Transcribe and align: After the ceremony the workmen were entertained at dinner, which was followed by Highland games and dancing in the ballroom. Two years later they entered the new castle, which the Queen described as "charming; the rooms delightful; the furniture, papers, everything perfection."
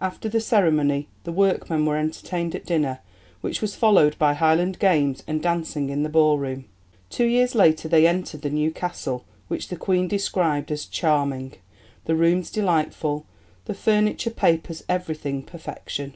After 0.00 0.28
the 0.28 0.38
ceremony 0.40 1.08
the 1.24 1.32
workmen 1.32 1.84
were 1.84 1.96
entertained 1.96 2.54
at 2.54 2.64
dinner, 2.64 3.00
which 3.40 3.60
was 3.60 3.74
followed 3.74 4.16
by 4.20 4.32
Highland 4.34 4.78
games 4.78 5.24
and 5.26 5.42
dancing 5.42 5.90
in 5.90 6.04
the 6.04 6.08
ballroom. 6.08 6.66
Two 7.10 7.24
years 7.24 7.56
later 7.56 7.88
they 7.88 8.06
entered 8.06 8.42
the 8.42 8.50
new 8.50 8.70
castle, 8.70 9.24
which 9.48 9.66
the 9.66 9.76
Queen 9.76 10.06
described 10.06 10.70
as 10.70 10.86
"charming; 10.86 11.54
the 12.04 12.14
rooms 12.14 12.52
delightful; 12.52 13.26
the 13.64 13.74
furniture, 13.74 14.30
papers, 14.30 14.84
everything 14.88 15.42
perfection." 15.42 16.14